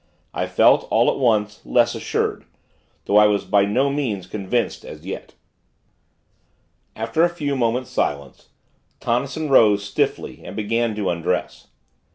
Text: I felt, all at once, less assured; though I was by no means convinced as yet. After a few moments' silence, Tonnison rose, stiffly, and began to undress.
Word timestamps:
I 0.33 0.47
felt, 0.47 0.87
all 0.89 1.11
at 1.11 1.19
once, 1.19 1.63
less 1.63 1.93
assured; 1.93 2.45
though 3.05 3.17
I 3.17 3.27
was 3.27 3.45
by 3.45 3.65
no 3.65 3.91
means 3.91 4.25
convinced 4.25 4.83
as 4.83 5.05
yet. 5.05 5.35
After 6.95 7.23
a 7.23 7.29
few 7.29 7.55
moments' 7.55 7.91
silence, 7.91 8.49
Tonnison 8.99 9.47
rose, 9.47 9.83
stiffly, 9.83 10.41
and 10.43 10.55
began 10.55 10.95
to 10.95 11.11
undress. 11.11 11.67